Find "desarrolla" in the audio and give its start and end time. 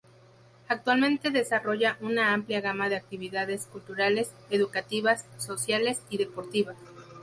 1.29-1.95